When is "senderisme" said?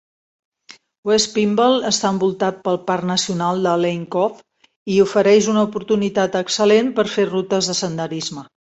7.85-8.51